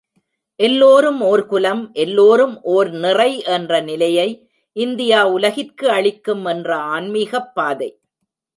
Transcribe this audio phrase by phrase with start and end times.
[0.59, 4.27] எல்லோரும் ஓர் குலம், எல்லோரும் ஓர் நிறை என்ற நிலையை
[4.75, 7.89] இந்தியா உலகிற்கு அளிக்கும் என்ற ஆன்மீகப் பாதை.